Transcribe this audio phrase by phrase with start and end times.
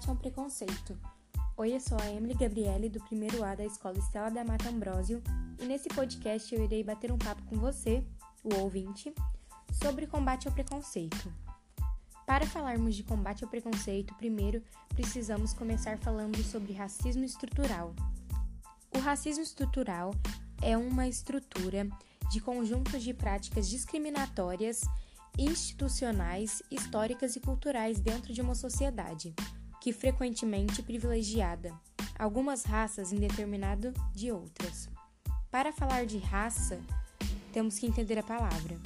[0.00, 0.98] combate ao preconceito.
[1.56, 5.22] Oi, eu sou a Emily Gabriele, do primeiro A da Escola Estela da Mata Ambrósio,
[5.60, 8.02] e nesse podcast eu irei bater um papo com você,
[8.42, 9.14] o ouvinte,
[9.72, 11.32] sobre combate ao preconceito.
[12.26, 14.62] Para falarmos de combate ao preconceito, primeiro
[14.94, 17.94] precisamos começar falando sobre racismo estrutural.
[18.96, 20.14] O racismo estrutural
[20.62, 21.86] é uma estrutura
[22.30, 24.80] de conjuntos de práticas discriminatórias
[25.38, 29.34] institucionais, históricas e culturais dentro de uma sociedade,
[29.80, 31.72] que frequentemente privilegiada
[32.18, 34.88] algumas raças em determinado de outras.
[35.50, 36.78] Para falar de raça,
[37.52, 38.78] temos que entender a palavra.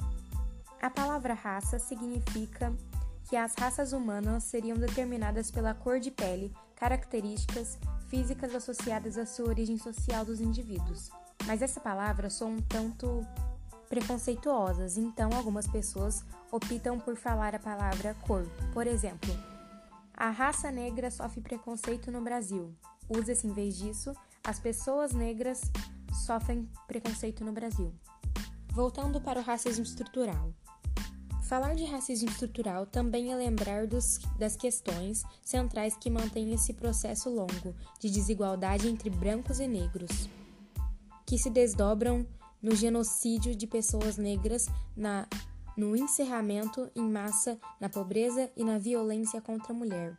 [0.81, 2.73] A palavra raça significa
[3.29, 7.77] que as raças humanas seriam determinadas pela cor de pele, características
[8.07, 11.09] físicas associadas à sua origem social dos indivíduos.
[11.45, 13.25] Mas essa palavra soa um tanto
[13.89, 18.47] preconceituosas, então algumas pessoas optam por falar a palavra cor.
[18.73, 19.33] Por exemplo,
[20.17, 22.73] a raça negra sofre preconceito no Brasil.
[23.09, 24.13] Usa-se em vez disso,
[24.43, 25.61] as pessoas negras
[26.25, 27.93] sofrem preconceito no Brasil.
[28.71, 30.53] Voltando para o racismo estrutural.
[31.43, 37.29] Falar de racismo estrutural também é lembrar dos, das questões centrais que mantêm esse processo
[37.29, 40.27] longo de desigualdade entre brancos e negros,
[41.25, 42.25] que se desdobram
[42.61, 45.27] no genocídio de pessoas negras, na,
[45.75, 50.17] no encerramento em massa, na pobreza e na violência contra a mulher.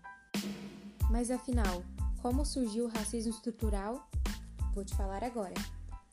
[1.10, 1.82] Mas afinal,
[2.20, 4.08] como surgiu o racismo estrutural?
[4.74, 5.54] Vou te falar agora.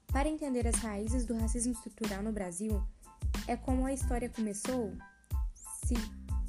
[0.08, 2.81] Para entender as raízes do racismo estrutural no Brasil,
[3.47, 4.94] é como a história começou?
[5.85, 5.95] Se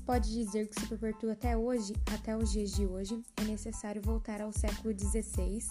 [0.04, 4.42] pode dizer que se perpetua até hoje, até os dias de hoje, é necessário voltar
[4.42, 5.62] ao século XVI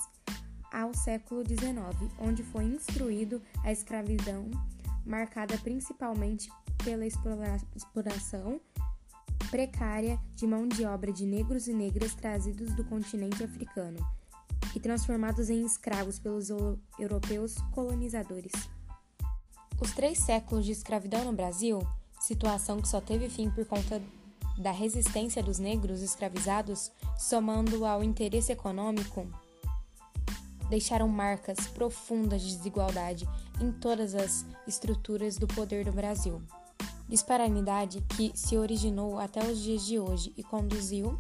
[0.73, 4.49] ao século XIX, onde foi instruído a escravidão,
[5.05, 6.51] marcada principalmente
[6.83, 8.59] pela exploração
[9.49, 13.99] precária de mão de obra de negros e negras trazidos do continente africano
[14.75, 16.49] e transformados em escravos pelos
[16.97, 18.51] europeus colonizadores.
[19.79, 21.85] Os três séculos de escravidão no Brasil,
[22.19, 24.01] situação que só teve fim por conta
[24.57, 29.27] da resistência dos negros escravizados, somando ao interesse econômico
[30.69, 33.29] deixaram marcas profundas de desigualdade
[33.61, 36.41] em todas as estruturas do poder do Brasil.
[37.07, 41.19] Disparidade que se originou até os dias de hoje e conduziu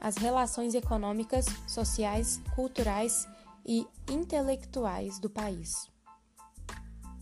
[0.00, 3.26] às relações econômicas, sociais, culturais
[3.66, 5.90] e intelectuais do país.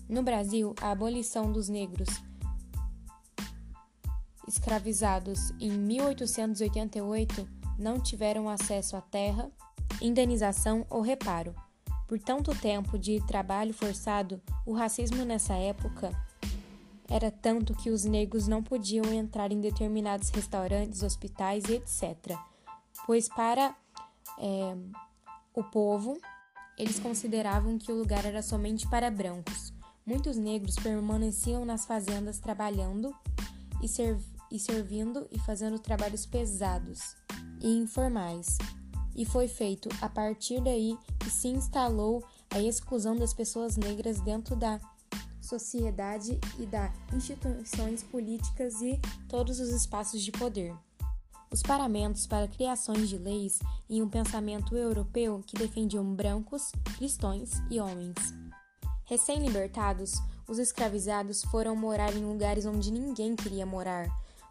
[0.09, 2.09] No Brasil, a abolição dos negros
[4.47, 9.51] escravizados em 1888 não tiveram acesso à terra,
[10.01, 11.55] indenização ou reparo.
[12.07, 16.13] Por tanto tempo de trabalho forçado, o racismo nessa época
[17.09, 22.37] era tanto que os negros não podiam entrar em determinados restaurantes, hospitais e etc.
[23.07, 23.75] Pois para
[24.39, 24.77] é,
[25.55, 26.19] o povo,
[26.79, 29.73] eles consideravam que o lugar era somente para brancos.
[30.05, 33.15] Muitos negros permaneciam nas fazendas trabalhando
[33.83, 37.17] e, serv e servindo e fazendo trabalhos pesados
[37.61, 38.59] e informais
[39.17, 44.55] e foi feito a partir daí que se instalou a exclusão das pessoas negras dentro
[44.55, 44.79] da
[45.47, 50.75] sociedade e das instituições políticas e todos os espaços de poder.
[51.51, 57.81] Os paramentos para criações de leis em um pensamento europeu que defendiam brancos, cristãos e
[57.81, 58.17] homens.
[59.05, 60.15] Recém-libertados,
[60.49, 64.09] os escravizados foram morar em lugares onde ninguém queria morar,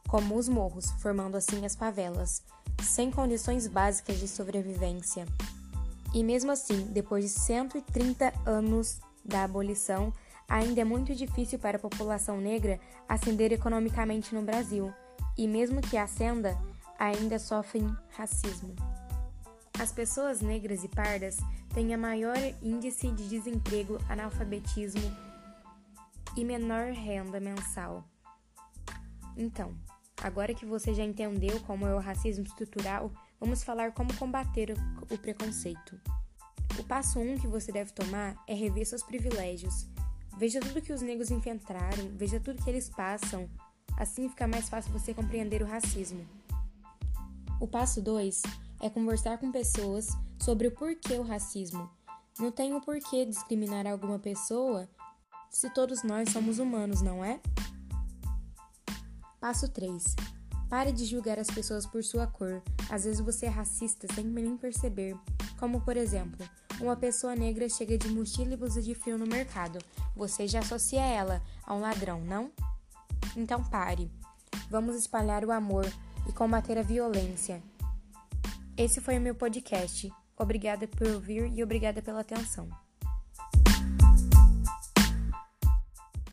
[0.08, 2.42] como os morros, formando assim as favelas,
[2.82, 5.26] sem condições básicas de sobrevivência.
[6.14, 10.14] E mesmo assim, depois de 130 anos da abolição,
[10.48, 14.94] ainda é muito difícil para a população negra ascender economicamente no Brasil,
[15.38, 16.58] e mesmo que ascenda,
[16.98, 18.76] ainda sofrem racismo.
[19.80, 21.38] As pessoas negras e pardas
[21.74, 25.12] têm a maior índice de desemprego, analfabetismo
[26.38, 28.06] e menor renda mensal.
[29.36, 29.76] Então,
[30.22, 34.76] Agora que você já entendeu como é o racismo estrutural, vamos falar como combater
[35.12, 36.00] o preconceito.
[36.80, 39.88] O passo 1 um que você deve tomar é rever seus privilégios.
[40.38, 43.50] Veja tudo que os negros enfrentaram, veja tudo que eles passam.
[43.98, 46.28] Assim fica mais fácil você compreender o racismo.
[47.60, 48.42] O passo 2
[48.82, 50.10] é conversar com pessoas
[50.42, 51.90] sobre o porquê o racismo.
[52.38, 54.90] Não tem o porquê discriminar alguma pessoa
[55.50, 57.40] se todos nós somos humanos, não é?
[59.40, 60.04] Passo 3.
[60.70, 62.62] Pare de julgar as pessoas por sua cor.
[62.90, 65.16] Às vezes você é racista sem nem perceber.
[65.58, 66.46] Como, por exemplo,
[66.80, 69.80] uma pessoa negra chega de mochila e blusa de frio no mercado.
[70.16, 72.52] Você já associa ela a um ladrão, não?
[73.36, 74.12] Então pare.
[74.70, 75.86] Vamos espalhar o amor
[76.28, 77.62] e combater a violência.
[78.78, 80.12] Esse foi o meu podcast.
[80.38, 82.68] Obrigada por ouvir e obrigada pela atenção.